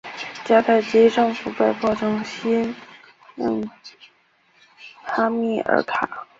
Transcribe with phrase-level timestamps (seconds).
[0.43, 2.75] 迦太基政府被迫重新起
[3.35, 3.61] 用
[5.03, 6.25] 哈米尔卡。